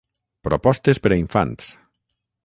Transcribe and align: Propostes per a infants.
Propostes 0.47 1.01
per 1.03 1.11
a 1.15 1.19
infants. 1.23 1.69